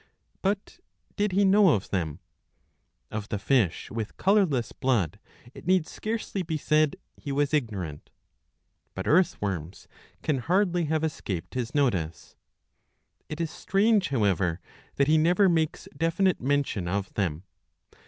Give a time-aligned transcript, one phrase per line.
[0.41, 0.79] But
[1.15, 2.21] did he know of them?
[3.11, 5.19] Of the fish with colourless blood,
[5.53, 8.09] it need scarcely be said, he was ignorant.
[8.95, 9.87] But earth worms
[10.23, 12.35] can hardly have escaped his notice.
[13.29, 14.59] It is strange, however,
[14.95, 17.43] that he never makes definite mention of them.